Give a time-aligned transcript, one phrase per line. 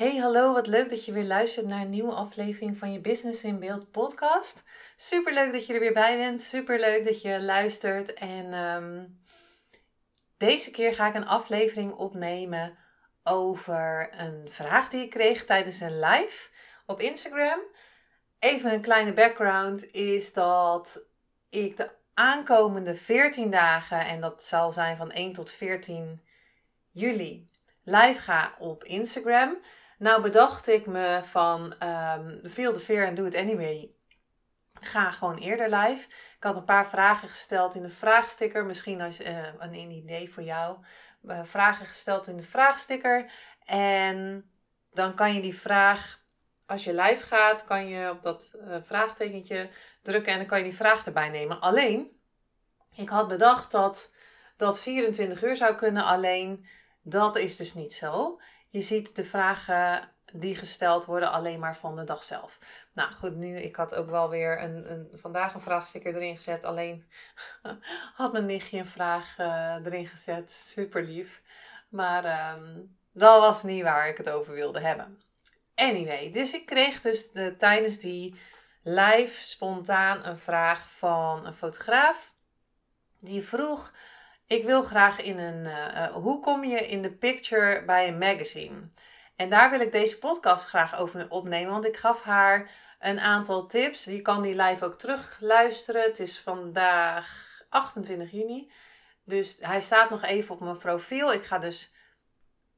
[0.00, 3.44] Hey, hallo, wat leuk dat je weer luistert naar een nieuwe aflevering van je Business
[3.44, 4.62] in Beeld podcast.
[4.96, 8.14] Super leuk dat je er weer bij bent, super leuk dat je luistert.
[8.14, 9.06] En ehm,
[10.36, 12.78] deze keer ga ik een aflevering opnemen
[13.24, 16.48] over een vraag die ik kreeg tijdens een live
[16.86, 17.60] op Instagram.
[18.38, 21.02] Even een kleine background is dat
[21.50, 26.22] ik de aankomende 14 dagen, en dat zal zijn van 1 tot 14
[26.90, 27.48] juli,
[27.82, 29.58] live ga op Instagram.
[30.00, 33.90] Nou bedacht ik me van um, feel the fear and do it anyway.
[34.80, 36.08] Ga gewoon eerder live.
[36.36, 38.64] Ik had een paar vragen gesteld in de vraagsticker.
[38.64, 40.78] Misschien als, uh, een, idee voor jou.
[41.22, 43.32] Uh, vragen gesteld in de vraagsticker.
[43.64, 44.50] En
[44.92, 46.20] dan kan je die vraag,
[46.66, 49.68] als je live gaat, kan je op dat uh, vraagtekentje
[50.02, 51.60] drukken en dan kan je die vraag erbij nemen.
[51.60, 52.20] Alleen,
[52.94, 54.12] ik had bedacht dat
[54.56, 56.04] dat 24 uur zou kunnen.
[56.04, 56.66] Alleen,
[57.02, 58.40] dat is dus niet zo.
[58.70, 62.58] Je ziet de vragen die gesteld worden alleen maar van de dag zelf.
[62.92, 66.64] Nou goed, nu, ik had ook wel weer een, een vandaag een vraagsticker erin gezet.
[66.64, 67.04] Alleen
[68.14, 70.50] had mijn nichtje een vraag uh, erin gezet.
[70.50, 71.42] Super lief.
[71.88, 75.22] Maar um, dat was niet waar ik het over wilde hebben.
[75.74, 78.34] Anyway, dus ik kreeg dus de, tijdens die
[78.82, 82.34] live spontaan een vraag van een fotograaf.
[83.16, 83.94] Die vroeg
[84.50, 85.64] ik wil graag in een.
[85.64, 88.90] Uh, hoe kom je in de picture bij een magazine?
[89.36, 93.66] En daar wil ik deze podcast graag over opnemen, want ik gaf haar een aantal
[93.66, 94.04] tips.
[94.04, 96.02] Je kan die live ook terug luisteren.
[96.02, 98.72] Het is vandaag 28 juni.
[99.24, 101.32] Dus hij staat nog even op mijn profiel.
[101.32, 101.92] Ik ga dus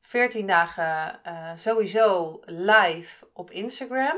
[0.00, 4.16] 14 dagen uh, sowieso live op Instagram.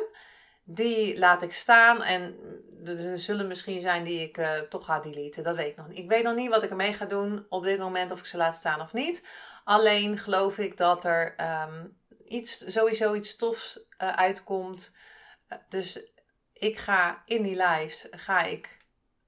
[0.65, 2.37] Die laat ik staan en
[2.85, 5.43] er zullen misschien zijn die ik uh, toch ga deleten.
[5.43, 5.99] Dat weet ik nog niet.
[5.99, 8.37] Ik weet nog niet wat ik ermee ga doen op dit moment, of ik ze
[8.37, 9.25] laat staan of niet.
[9.65, 11.35] Alleen geloof ik dat er
[11.69, 14.95] um, iets, sowieso iets tofs uh, uitkomt.
[15.49, 16.13] Uh, dus
[16.53, 18.77] ik ga in die lives ga ik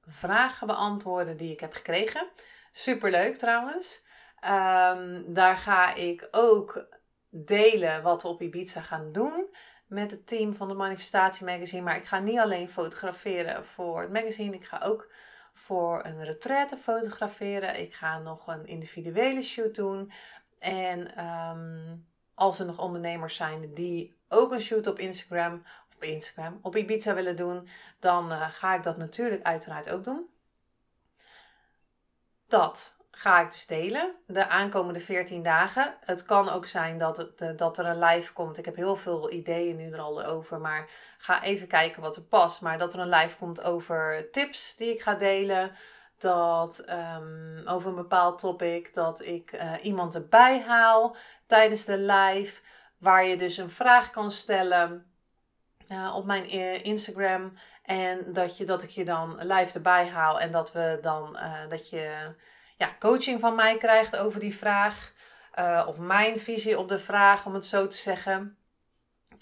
[0.07, 2.29] vragen beantwoorden die ik heb gekregen.
[2.73, 4.05] Superleuk trouwens.
[4.45, 6.87] Um, daar ga ik ook
[7.31, 9.55] delen wat we op Ibiza gaan doen
[9.87, 11.83] met het team van de Manifestatie Magazine.
[11.83, 14.55] Maar ik ga niet alleen fotograferen voor het magazine.
[14.55, 15.13] Ik ga ook
[15.53, 17.81] voor een retraite fotograferen.
[17.81, 20.13] Ik ga nog een individuele shoot doen.
[20.59, 25.63] En um, als er nog ondernemers zijn die ook een shoot op Instagram,
[25.95, 30.29] op Instagram, op Ibiza willen doen, dan uh, ga ik dat natuurlijk uiteraard ook doen.
[32.47, 35.95] Dat ga ik dus delen de aankomende 14 dagen.
[36.01, 38.59] Het kan ook zijn dat, het, eh, dat er een live komt.
[38.59, 40.89] Ik heb heel veel ideeën nu er al over, maar
[41.19, 42.61] ga even kijken wat er past.
[42.61, 45.71] Maar dat er een live komt over tips die ik ga delen.
[46.19, 51.17] Dat um, over een bepaald topic, dat ik uh, iemand erbij haal
[51.47, 52.61] tijdens de live.
[52.99, 55.07] Waar je dus een vraag kan stellen
[55.93, 56.49] uh, op mijn
[56.83, 57.53] Instagram.
[57.83, 60.41] En dat, je, dat ik je dan live erbij haal.
[60.41, 61.39] En dat we dan
[61.69, 62.35] dat je
[62.77, 65.13] ja, coaching van mij krijgt over die vraag.
[65.59, 68.59] Uh, of mijn visie op de vraag, om het zo te zeggen.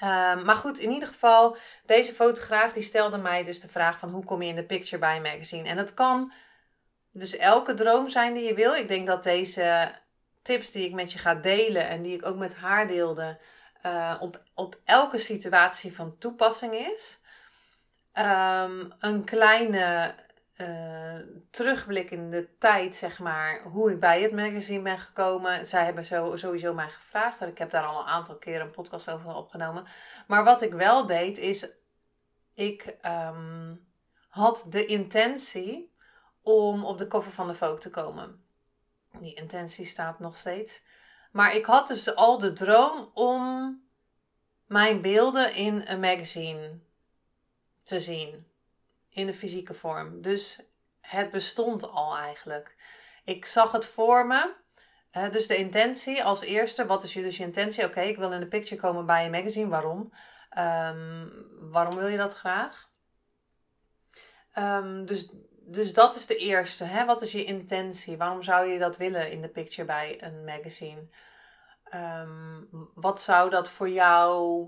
[0.03, 1.56] Uh, maar goed, in ieder geval,
[1.87, 4.99] deze fotograaf die stelde mij dus de vraag van hoe kom je in de picture
[4.99, 5.69] bij een magazine.
[5.69, 6.33] En dat kan
[7.12, 8.75] dus elke droom zijn die je wil.
[8.75, 9.93] Ik denk dat deze
[10.43, 13.39] tips die ik met je ga delen en die ik ook met haar deelde,
[13.87, 17.19] uh, op, op elke situatie van toepassing is.
[18.19, 20.15] Um, een kleine
[20.56, 21.16] uh,
[21.51, 25.66] terugblik in de tijd, zeg maar, hoe ik bij het magazine ben gekomen.
[25.66, 28.71] Zij hebben zo, sowieso mij gevraagd en ik heb daar al een aantal keren een
[28.71, 29.86] podcast over opgenomen.
[30.27, 31.68] Maar wat ik wel deed, is
[32.54, 33.86] ik um,
[34.28, 35.92] had de intentie
[36.42, 38.45] om op de cover van de Vogue te komen.
[39.18, 40.83] Die intentie staat nog steeds.
[41.33, 43.83] Maar ik had dus al de droom om
[44.66, 46.78] mijn beelden in een magazine
[47.83, 48.53] te zien
[49.15, 50.21] in de fysieke vorm.
[50.22, 50.59] Dus
[51.01, 52.77] het bestond al eigenlijk.
[53.25, 54.55] Ik zag het voor me.
[55.31, 56.87] dus de intentie als eerste.
[56.87, 57.84] Wat is je dus je intentie?
[57.84, 59.69] Oké, ik wil in de picture komen bij een magazine.
[59.69, 60.13] Waarom?
[60.59, 62.91] Um, waarom wil je dat graag?
[64.59, 65.31] Um, dus
[65.67, 66.84] dus dat is de eerste.
[66.84, 67.05] Hè?
[67.05, 68.17] Wat is je intentie?
[68.17, 71.09] Waarom zou je dat willen in de picture bij een magazine?
[71.84, 72.63] Ehm,
[72.95, 74.65] wat zou dat voor jou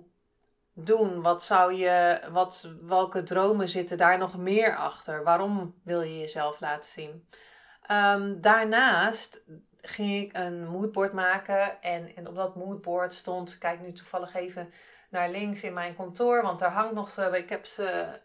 [0.78, 1.22] doen?
[1.22, 5.24] Wat zou je, wat, welke dromen zitten daar nog meer achter?
[5.24, 7.28] Waarom wil je jezelf laten zien?
[7.90, 9.42] Um, daarnaast
[9.80, 11.82] ging ik een moodboard maken.
[11.82, 14.72] En, en op dat moodboard stond, kijk nu toevallig even
[15.10, 18.20] naar links in mijn kantoor, want daar hangt nog, ik heb ze,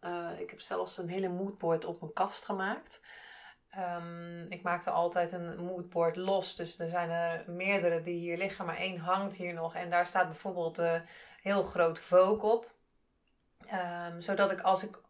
[0.00, 3.00] uh, ik heb zelfs een hele moodboard op mijn kast gemaakt.
[3.98, 8.66] Um, ik maakte altijd een moodboard los, dus er zijn er meerdere die hier liggen,
[8.66, 9.74] maar één hangt hier nog.
[9.74, 10.82] En daar staat bijvoorbeeld
[11.44, 12.72] heel groot Vogue op.
[13.72, 15.00] Um, zodat ik als ik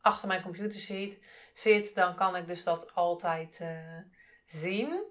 [0.00, 1.18] achter mijn computer zit,
[1.52, 3.98] zit dan kan ik dus dat altijd uh,
[4.44, 5.04] zien.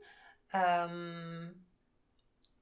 [0.55, 1.65] Um,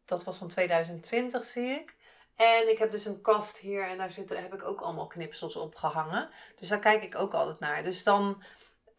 [0.05, 1.95] dat was van 2020, zie ik.
[2.35, 5.55] En ik heb dus een kast hier en daar zitten, heb ik ook allemaal knipsels
[5.55, 6.29] op gehangen.
[6.55, 7.83] Dus daar kijk ik ook altijd naar.
[7.83, 8.43] Dus dan.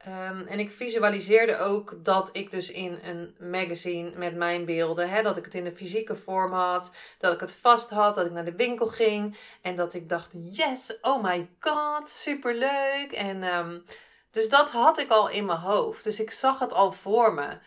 [0.06, 5.22] Um, en ik visualiseerde ook dat ik dus in een magazine met mijn beelden, hè,
[5.22, 8.32] dat ik het in de fysieke vorm had, dat ik het vast had, dat ik
[8.32, 13.12] naar de winkel ging en dat ik dacht, yes, oh my god, superleuk.
[13.12, 13.84] En um,
[14.30, 16.04] dus dat had ik al in mijn hoofd.
[16.04, 17.58] Dus ik zag het al voor me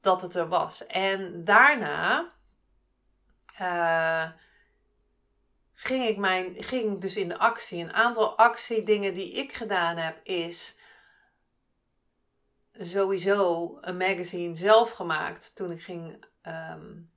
[0.00, 0.86] dat het er was.
[0.86, 2.32] En daarna
[3.60, 4.30] uh,
[5.74, 7.82] ging ik mijn, ging dus in de actie.
[7.82, 10.74] Een aantal actiedingen die ik gedaan heb is
[12.78, 17.10] sowieso een magazine zelf gemaakt toen ik ging um,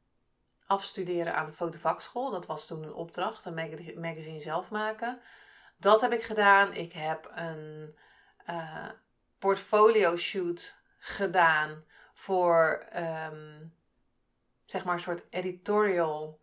[0.66, 2.32] afstuderen aan de fotovakschool.
[2.32, 5.22] Dat was toen een opdracht, een magazine zelf maken.
[5.78, 6.74] Dat heb ik gedaan.
[6.74, 7.96] Ik heb een
[8.50, 8.90] uh,
[9.40, 13.74] portfolio shoot gedaan voor um,
[14.66, 16.40] zeg maar een soort editorial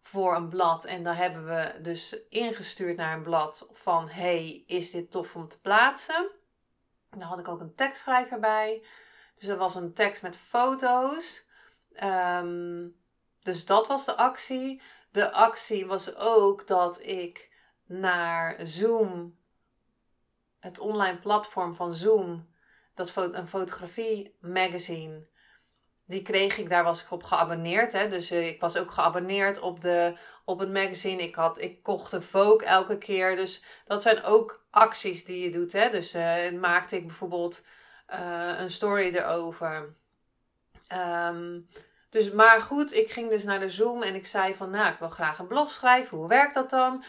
[0.00, 0.84] voor een blad.
[0.84, 5.48] En daar hebben we dus ingestuurd naar een blad van hey, is dit tof om
[5.48, 6.30] te plaatsen?
[7.10, 8.84] Daar had ik ook een tekstschrijver bij.
[9.36, 11.44] Dus er was een tekst met foto's.
[12.02, 12.96] Um,
[13.42, 14.82] dus dat was de actie.
[15.10, 17.50] De actie was ook dat ik
[17.84, 19.38] naar Zoom,
[20.58, 22.48] het online platform van Zoom,
[22.94, 25.26] dat een fotografie magazine,
[26.10, 27.92] die kreeg ik, daar was ik op geabonneerd.
[27.92, 28.08] Hè?
[28.08, 31.22] Dus uh, ik was ook geabonneerd op, de, op het magazine.
[31.22, 33.36] Ik, had, ik kocht een Vogue elke keer.
[33.36, 35.72] Dus dat zijn ook acties die je doet.
[35.72, 35.90] Hè?
[35.90, 37.62] Dus uh, maakte ik bijvoorbeeld
[38.12, 39.94] uh, een story erover.
[41.28, 41.68] Um,
[42.10, 44.98] dus, maar goed, ik ging dus naar de Zoom en ik zei van, nou, ik
[44.98, 46.18] wil graag een blog schrijven.
[46.18, 47.04] Hoe werkt dat dan?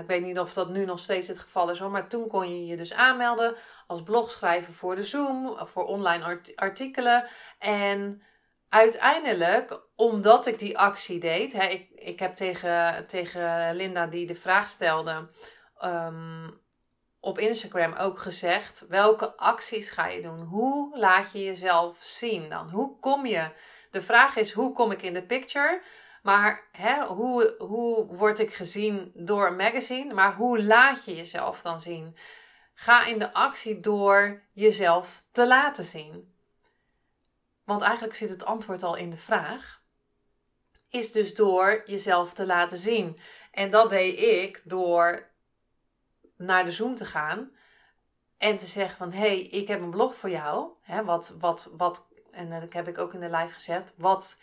[0.00, 2.48] Ik weet niet of dat nu nog steeds het geval is hoor, maar toen kon
[2.48, 3.54] je je dus aanmelden
[3.86, 7.24] als blogschrijver voor de Zoom, voor online artikelen.
[7.58, 8.22] En
[8.70, 14.34] uiteindelijk, omdat ik die actie deed, hè, ik, ik heb tegen, tegen Linda die de
[14.34, 15.28] vraag stelde
[15.84, 16.60] um,
[17.20, 20.40] op Instagram ook gezegd, welke acties ga je doen?
[20.40, 22.70] Hoe laat je jezelf zien dan?
[22.70, 23.50] Hoe kom je
[23.90, 25.82] de vraag is, hoe kom ik in de picture?
[26.22, 30.14] Maar hè, hoe, hoe word ik gezien door een magazine?
[30.14, 32.16] Maar hoe laat je jezelf dan zien?
[32.74, 36.34] Ga in de actie door jezelf te laten zien.
[37.70, 39.82] Want eigenlijk zit het antwoord al in de vraag.
[40.88, 43.18] Is dus door jezelf te laten zien.
[43.50, 45.30] En dat deed ik door
[46.36, 47.52] naar de Zoom te gaan
[48.38, 50.72] en te zeggen van hé, hey, ik heb een blog voor jou.
[50.80, 54.36] Hè, wat, wat, wat en dat heb ik ook in de live gezet, wat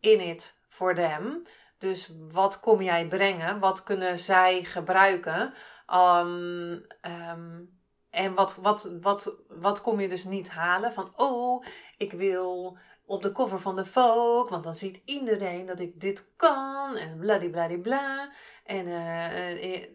[0.00, 1.42] in it for them.
[1.78, 3.58] Dus wat kom jij brengen?
[3.58, 5.54] Wat kunnen zij gebruiken?
[5.94, 7.81] Um, um,
[8.12, 10.92] en wat, wat, wat, wat kom je dus niet halen?
[10.92, 11.64] Van, oh,
[11.96, 16.26] ik wil op de cover van de Vogue, want dan ziet iedereen dat ik dit
[16.36, 16.96] kan.
[16.96, 18.30] En bladibladibla.
[18.64, 19.86] En uh,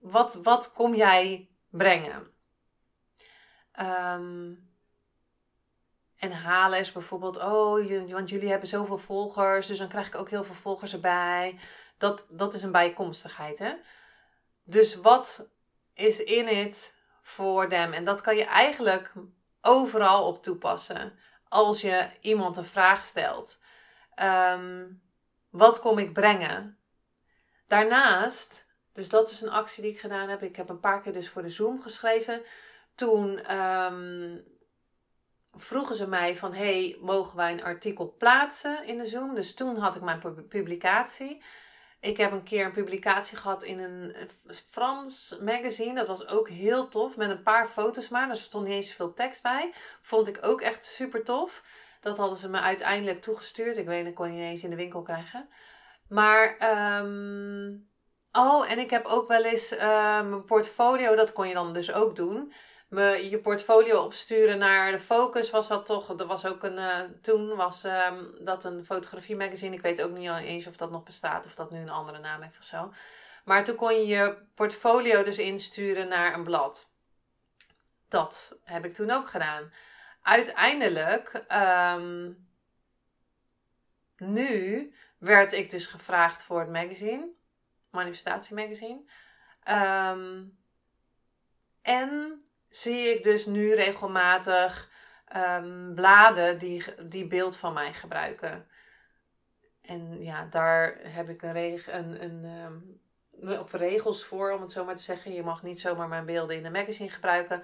[0.00, 2.32] wat, wat kom jij brengen?
[3.80, 4.72] Um,
[6.16, 10.30] en halen is bijvoorbeeld, oh, want jullie hebben zoveel volgers, dus dan krijg ik ook
[10.30, 11.58] heel veel volgers erbij.
[11.98, 13.74] Dat, dat is een bijkomstigheid, hè?
[14.64, 15.48] Dus wat
[15.92, 17.92] is in het voor them?
[17.92, 19.12] En dat kan je eigenlijk
[19.60, 21.18] overal op toepassen.
[21.48, 23.60] Als je iemand een vraag stelt.
[24.14, 24.86] Ehm,
[25.50, 26.78] wat kom ik brengen?
[27.66, 30.42] Daarnaast, dus dat is een actie die ik gedaan heb.
[30.42, 32.42] Ik heb een paar keer dus voor de Zoom geschreven.
[32.94, 34.44] Toen um,
[35.56, 39.34] vroegen ze mij van, hey, mogen wij een artikel plaatsen in de Zoom?
[39.34, 41.42] Dus toen had ik mijn publicatie.
[42.04, 44.16] Ik heb een keer een publicatie gehad in een
[44.70, 45.94] Frans magazine.
[45.94, 47.16] Dat was ook heel tof.
[47.16, 48.30] Met een paar foto's maar.
[48.30, 49.72] Er stond niet eens zoveel tekst bij.
[50.00, 51.62] Vond ik ook echt super tof.
[52.00, 53.76] Dat hadden ze me uiteindelijk toegestuurd.
[53.76, 55.48] Ik weet, dat kon je niet eens in de winkel krijgen.
[56.08, 56.56] Maar,
[57.00, 57.88] um...
[58.32, 59.78] oh, en ik heb ook wel eens uh,
[60.22, 61.14] mijn portfolio.
[61.14, 62.52] Dat kon je dan dus ook doen
[62.94, 66.18] me je portfolio opsturen naar de Focus was dat toch.
[66.18, 66.78] Er was ook een.
[66.78, 69.74] Uh, toen was um, dat een fotografie magazine.
[69.74, 72.42] Ik weet ook niet eens of dat nog bestaat of dat nu een andere naam
[72.42, 72.92] heeft of zo.
[73.44, 76.90] Maar toen kon je je portfolio dus insturen naar een blad.
[78.08, 79.72] Dat heb ik toen ook gedaan.
[80.22, 81.44] Uiteindelijk,
[81.96, 82.46] um,
[84.16, 87.28] nu werd ik dus gevraagd voor het magazine,
[87.90, 89.02] manifestatiemagazine.
[89.68, 90.58] Um,
[91.82, 92.40] en
[92.76, 94.90] zie ik dus nu regelmatig
[95.36, 98.66] um, bladen die, die beeld van mij gebruiken.
[99.82, 103.00] En ja, daar heb ik een, reg een, een um,
[103.70, 105.32] regels voor, om het zo maar te zeggen.
[105.32, 107.62] Je mag niet zomaar mijn beelden in de magazine gebruiken.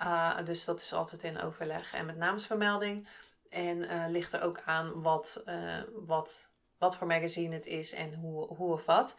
[0.00, 3.08] Uh, dus dat is altijd in overleg en met naamsvermelding.
[3.50, 8.14] En uh, ligt er ook aan wat, uh, wat, wat voor magazine het is en
[8.14, 9.14] hoe, hoe of wat.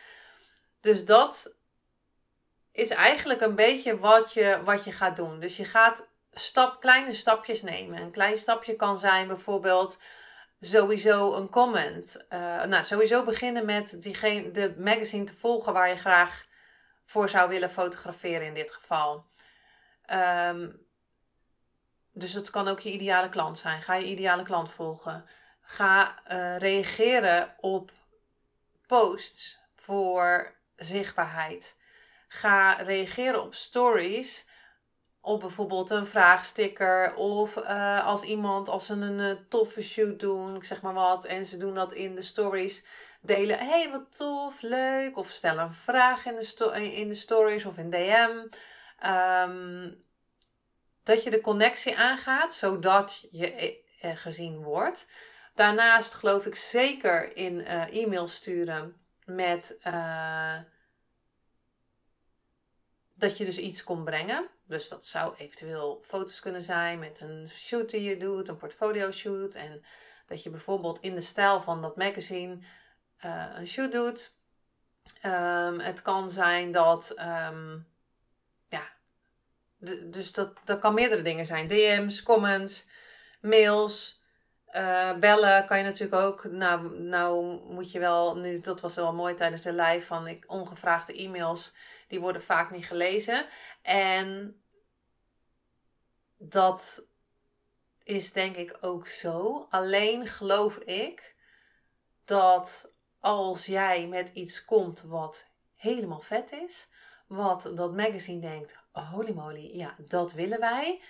[0.80, 1.58] Dus dat
[2.72, 5.40] is eigenlijk een beetje wat je, wat je gaat doen.
[5.40, 8.02] Dus je gaat stap, kleine stapjes nemen.
[8.02, 10.02] Een klein stapje kan zijn bijvoorbeeld
[10.60, 12.26] sowieso een comment.
[12.30, 16.46] Uh, nou, sowieso beginnen met diegene, de magazine te volgen waar je graag
[17.06, 19.26] voor zou willen fotograferen in dit geval.
[20.14, 20.88] Um,
[22.14, 23.82] dus het kan ook je ideale klant zijn.
[23.82, 25.26] Ga je ideale klant volgen.
[25.62, 27.92] Ga uh, reageren op
[28.88, 31.76] posts voor zichtbaarheid.
[32.32, 34.46] Ga reageren op stories.
[35.22, 37.16] Op bijvoorbeeld een vraagsticker.
[37.16, 41.26] Of uh, als iemand, als ze een uh, toffe shoot doen, ik zeg maar wat.
[41.26, 42.86] En ze doen dat in de stories.
[43.22, 45.18] Delen, hey wat tof, leuk.
[45.18, 48.48] Of stel een vraag in de, in de stories of in DM.
[49.00, 49.92] Ehm,
[51.04, 55.08] dat je de connectie aangaat, zodat je uh, gezien wordt.
[55.54, 58.96] Daarnaast geloof ik zeker in e-mail sturen
[59.26, 59.78] met
[63.20, 64.48] dat je dus iets kon brengen.
[64.66, 69.12] Dus dat zou eventueel foto's kunnen zijn met een shoot die je doet, een portfolio
[69.12, 69.54] shoot.
[69.54, 69.84] En
[70.28, 72.58] dat je bijvoorbeeld in de stijl van dat magazine
[73.26, 74.38] uh, een shoot doet.
[75.26, 77.88] Um, het kan zijn dat, um,
[78.68, 78.84] ja,
[80.04, 81.68] dus dat, dat kan meerdere dingen zijn.
[81.68, 82.88] DM's, comments,
[83.42, 84.22] mails,
[84.72, 86.44] uh, bellen kan je natuurlijk ook.
[86.44, 90.44] Nou, nou moet je wel, nu, dat was wel mooi tijdens de live van ik,
[90.48, 91.74] ongevraagde e-mails
[92.10, 93.46] die worden vaak niet gelezen.
[93.82, 94.62] En
[96.38, 97.04] dat
[98.04, 99.68] is denk ik ook zo.
[99.70, 101.36] Alleen geloof ik
[102.26, 106.88] dat als jij met iets komt wat helemaal vet is,
[107.28, 111.02] wat dat magazine denkt, holy moly, ja, dat willen wij,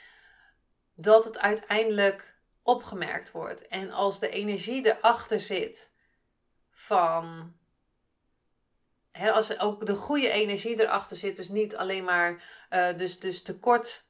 [0.94, 3.68] dat het uiteindelijk opgemerkt wordt.
[3.68, 5.94] En als de energie erachter zit
[6.72, 7.54] van
[9.12, 14.08] als ook de goede energie erachter zit, dus niet alleen maar uh, dus, dus tekort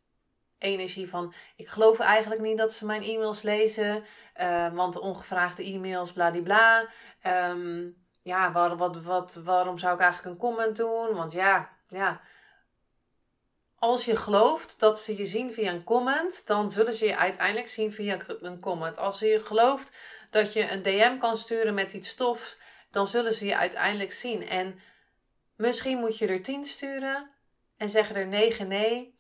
[0.58, 4.04] energie van ik geloof eigenlijk niet dat ze mijn e-mails lezen,
[4.42, 6.90] uh, want ongevraagde e-mails, bladibla.
[7.28, 11.16] Um, ja, waar, wat, wat, waarom zou ik eigenlijk een comment doen?
[11.16, 12.22] Want ja, ja.
[13.76, 17.68] Als je gelooft dat ze je zien via een comment, dan zullen ze je uiteindelijk
[17.68, 18.98] zien via een comment.
[18.98, 19.98] Als je gelooft
[20.30, 22.58] dat je een DM kan sturen met iets stofs,
[22.92, 24.48] dan zullen ze je uiteindelijk zien.
[24.48, 24.80] En
[25.60, 27.30] Misschien moet je er 10 sturen
[27.78, 29.20] en zeggen er 9 nee.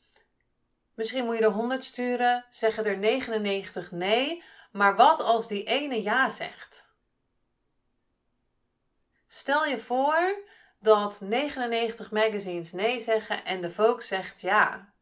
[0.94, 4.44] Misschien moet je er 100 sturen, zeggen er 99 nee.
[4.72, 6.90] Maar wat als die ene ja zegt?
[9.28, 10.44] Stel je voor
[10.80, 14.94] dat 99 magazines nee zeggen en de Vogue zegt ja.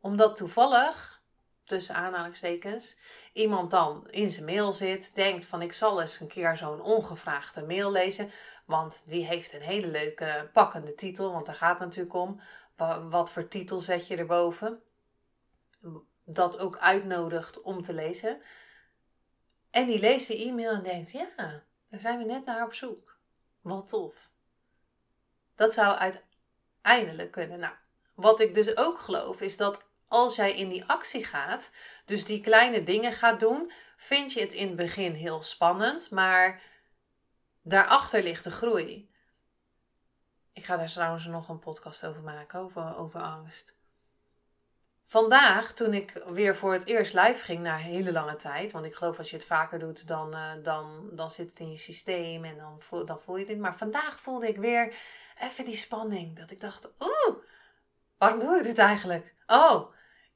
[0.00, 1.11] Omdat toevallig,
[1.72, 2.96] tussen aanhalingstekens,
[3.32, 7.62] iemand dan in zijn mail zit, denkt van ik zal eens een keer zo'n ongevraagde
[7.62, 8.30] mail lezen.
[8.64, 11.32] Want die heeft een hele leuke pakkende titel.
[11.32, 12.40] Want daar gaat het natuurlijk om.
[13.10, 14.82] Wat voor titel zet je erboven?
[16.24, 18.42] Dat ook uitnodigt om te lezen.
[19.70, 21.28] En die leest de e-mail en denkt: ja,
[21.88, 23.18] daar zijn we net naar op zoek.
[23.60, 24.30] Wat tof.
[25.54, 27.58] Dat zou uiteindelijk kunnen.
[27.58, 27.74] Nou,
[28.14, 31.70] wat ik dus ook geloof is dat als jij in die actie gaat,
[32.04, 36.62] dus die kleine dingen gaat doen, vind je het in het begin heel spannend, maar
[37.62, 39.10] daarachter ligt de groei.
[40.52, 43.74] Ik ga daar trouwens nog een podcast over maken, over, over angst.
[45.04, 48.94] Vandaag, toen ik weer voor het eerst live ging na hele lange tijd, want ik
[48.94, 52.44] geloof als je het vaker doet, dan, uh, dan, dan zit het in je systeem
[52.44, 53.58] en dan voel, dan voel je dit.
[53.58, 54.94] Maar vandaag voelde ik weer
[55.40, 56.36] even die spanning.
[56.36, 57.36] Dat ik dacht, oeh,
[58.18, 59.34] waarom doe ik dit eigenlijk?
[59.46, 59.92] Oh,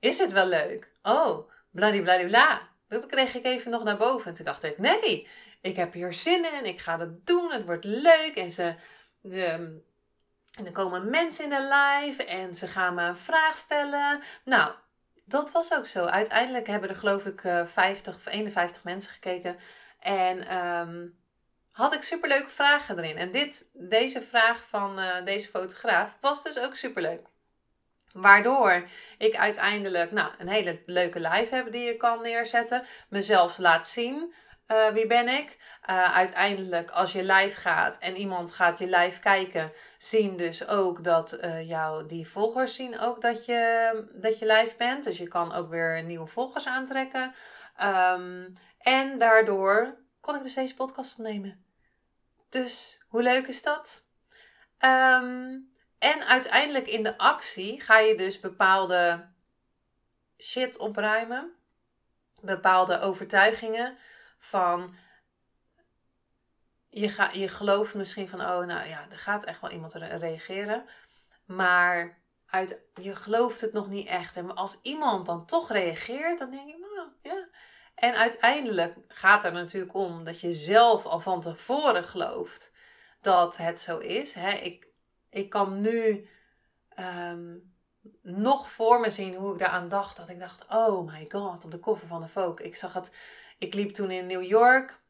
[0.07, 0.91] is het wel leuk?
[1.03, 2.69] Oh, bladibladibla.
[2.89, 4.27] Dat kreeg ik even nog naar boven.
[4.27, 5.29] En toen dacht ik, nee,
[5.61, 8.33] ik heb hier zin in, ik ga dat doen, het wordt leuk.
[8.35, 8.75] En ze,
[9.21, 9.81] de,
[10.59, 14.21] En er komen mensen in de live en ze gaan me een vraag stellen.
[14.45, 14.73] Nou,
[15.25, 16.05] dat was ook zo.
[16.05, 19.57] Uiteindelijk hebben er geloof ik 50 of 51 mensen gekeken.
[20.01, 21.07] En ehm,
[21.77, 23.17] had ik superleuke vragen erin.
[23.17, 27.27] En dit, deze vraag van uh, deze fotograaf was dus ook superleuk.
[28.17, 32.85] Waardoor ik uiteindelijk nou, een hele leuke live heb die je kan neerzetten.
[33.09, 34.35] Mezelf laat zien.
[34.69, 35.59] Uh, wie ben ik?
[35.91, 41.05] Uh, uiteindelijk, als je live gaat en iemand gaat je live kijken, zien dus ook
[41.05, 45.05] dat uh, jou, die volgers zien ook dat je, dat je live bent.
[45.05, 47.35] Dus je kan ook weer nieuwe volgers aantrekken.
[47.83, 51.65] Um, en daardoor kon ik dus deze podcast opnemen.
[52.49, 54.05] Dus hoe leuk is dat?
[54.85, 55.75] Um,
[56.13, 59.29] en uiteindelijk in de actie ga je dus bepaalde
[60.39, 61.55] shit opruimen.
[62.41, 63.97] Bepaalde overtuigingen
[64.39, 64.97] van.
[66.89, 70.87] Je, ga, je gelooft misschien van, oh nou ja, er gaat echt wel iemand reageren.
[71.45, 74.37] Maar uit, je gelooft het nog niet echt.
[74.37, 77.49] En als iemand dan toch reageert, dan denk ik, nou ja.
[77.95, 82.71] En uiteindelijk gaat er natuurlijk om dat je zelf al van tevoren gelooft
[83.21, 84.35] dat het zo is.
[84.35, 84.51] Hè?
[84.51, 84.86] Ik,
[85.37, 86.29] ik kan nu
[86.89, 87.57] ehm,
[88.23, 90.17] nog voor me zien hoe ik daaraan dacht.
[90.17, 92.67] Dat ik dacht, oh my god, op de koffer van de Vogue.
[92.67, 93.17] Ik zag het,
[93.59, 95.01] ik liep toen in New York.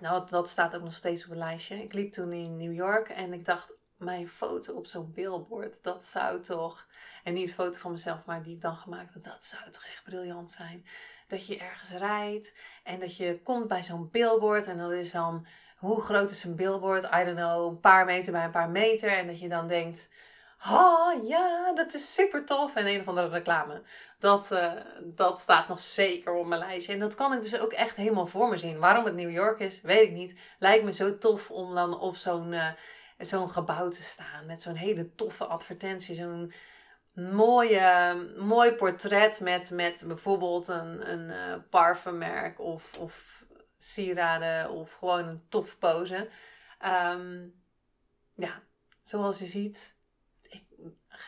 [0.00, 1.82] Nou, dat staat ook nog steeds op een lijstje.
[1.82, 6.04] Ik liep toen in New York en ik dacht, mijn foto op zo'n billboard, dat
[6.04, 6.86] zou toch...
[7.24, 9.24] En niet een foto van mezelf, maar die ik dan gemaakt had.
[9.24, 10.86] Dat zou toch echt briljant zijn.
[11.26, 14.66] Dat je ergens rijdt en dat je komt bij zo'n billboard.
[14.66, 15.46] En dat is dan
[15.78, 17.04] hoe groot is een billboard?
[17.04, 19.08] I don't know, een paar meter bij een paar meter.
[19.08, 20.08] En dat je dan denkt,
[20.70, 22.74] oh ja, dat is super tof.
[22.74, 23.82] En een of andere reclame.
[24.18, 24.72] Dat, uh,
[25.04, 26.92] dat staat nog zeker op mijn lijstje.
[26.92, 28.78] En dat kan ik dus ook echt helemaal voor me zien.
[28.78, 30.40] Waarom het New York is, weet ik niet.
[30.58, 32.68] Lijkt me zo tof om dan op zo'n uh,
[33.18, 34.46] zo'n gebouw te staan.
[34.46, 36.14] Met zo'n hele toffe advertentie.
[36.14, 36.52] Zo'n
[37.14, 43.37] mooie, mooi portret met, met bijvoorbeeld een, een uh, parfummerk of, of
[43.78, 46.28] sieraden of gewoon een tof pose.
[46.86, 47.54] Um,
[48.34, 48.62] ja,
[49.02, 49.96] zoals je ziet,
[50.42, 50.64] ik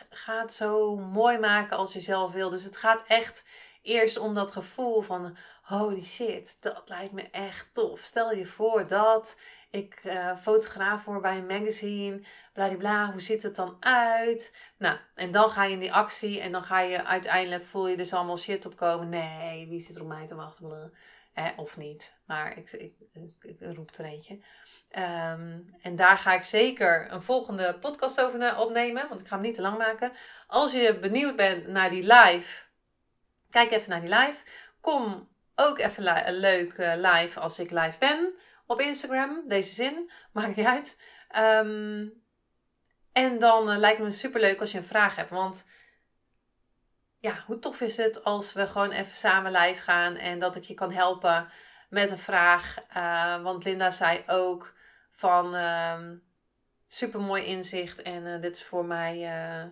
[0.09, 2.49] ga zo mooi maken als je zelf wil.
[2.49, 3.43] Dus het gaat echt
[3.81, 7.99] eerst om dat gevoel van holy shit, dat lijkt me echt tof.
[7.99, 9.35] Stel je voor dat
[9.69, 12.21] ik uh, fotograaf word bij een magazine,
[12.53, 14.55] bla hoe ziet het dan uit?
[14.77, 17.97] Nou, en dan ga je in die actie en dan ga je uiteindelijk voel je
[17.97, 19.09] dus allemaal shit opkomen.
[19.09, 20.93] Nee, wie zit er op mij te wachten?
[21.55, 22.93] Of niet, maar ik, ik,
[23.41, 24.39] ik, roep er eentje.
[24.89, 29.43] Ehm, en daar ga ik zeker een volgende podcast over opnemen, want ik ga hem
[29.43, 30.11] niet te lang maken.
[30.47, 32.63] Als je benieuwd bent naar die live,
[33.49, 34.43] kijk even naar die live.
[34.81, 39.43] Kom ook even een leuk uh, live als ik live ben op Instagram.
[39.47, 40.99] Deze zin, maakt niet uit.
[41.29, 42.07] Ehm,
[43.11, 45.65] en dan uh, lijkt het me super leuk als je een vraag hebt, want
[47.21, 50.63] ja, hoe tof is het als we gewoon even samen live gaan en dat ik
[50.63, 51.49] je kan helpen
[51.89, 52.75] met een vraag.
[52.97, 54.73] Uh, want Linda zei ook
[55.11, 56.15] van uh, ehm,
[56.87, 59.69] super mooi inzicht en uh, dit is voor mij, uh,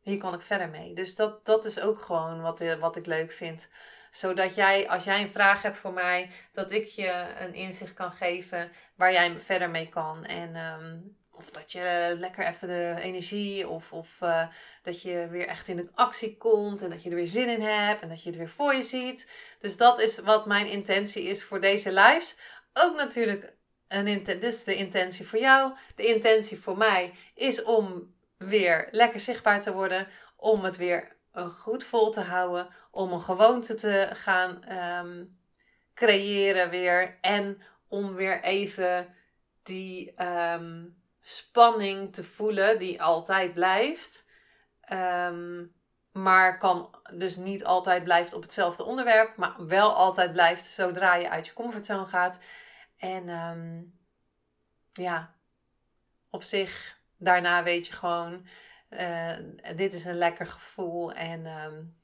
[0.00, 0.94] hier kan ik verder mee.
[0.94, 3.68] Dus dat, dat is ook gewoon wat, wat ik leuk vind.
[4.10, 8.12] Zodat jij, als jij een vraag hebt voor mij, dat ik je een inzicht kan
[8.12, 10.24] geven waar jij verder mee kan.
[10.24, 14.46] En um, of dat je lekker even de energie of, of uh,
[14.82, 17.62] dat je weer echt in de actie komt en dat je er weer zin in
[17.62, 19.30] hebt en dat je het weer voor je ziet.
[19.60, 22.36] Dus dat is wat mijn intentie is voor deze lives.
[22.72, 23.52] Ook natuurlijk
[23.88, 25.72] een dus de intentie voor jou.
[25.96, 31.16] De intentie voor mij is om weer lekker zichtbaar te worden, om het weer
[31.58, 34.62] goed vol te houden, om een gewoonte te gaan
[35.04, 35.38] um,
[35.94, 39.14] creëren weer en om weer even
[39.62, 44.24] die um, spanning te voelen die altijd blijft.
[44.80, 45.64] Ehm,
[46.12, 51.30] maar kan dus niet altijd blijft op hetzelfde onderwerp, maar wel altijd blijft zodra je
[51.30, 52.38] uit je comfortzone gaat.
[52.96, 53.98] En um,
[54.92, 55.34] ja,
[56.30, 58.46] op zich, daarna weet je gewoon,
[58.90, 59.36] uh,
[59.76, 62.00] dit is een lekker gevoel en um,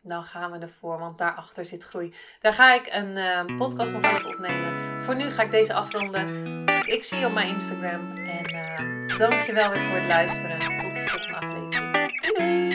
[0.00, 2.14] dan gaan we ervoor, want daarachter zit groei.
[2.40, 5.02] Daar ga ik een uh, podcast nog over opnemen.
[5.02, 6.67] Voor nu ga ik deze afronden.
[6.88, 8.12] Ik zie je op mijn Instagram.
[8.16, 10.58] En uh, dankjewel weer voor het luisteren.
[10.58, 12.72] Tot de volgende aflevering.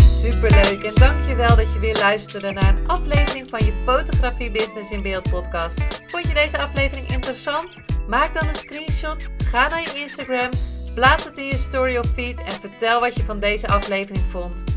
[0.00, 5.02] Superleuk en dankjewel dat je weer luisterde naar een aflevering van je Fotografie Business in
[5.02, 5.80] Beeld podcast.
[6.06, 7.76] Vond je deze aflevering interessant?
[8.08, 10.50] Maak dan een screenshot, ga naar je Instagram,
[10.94, 14.71] plaats het in je story of feed en vertel wat je van deze aflevering vond.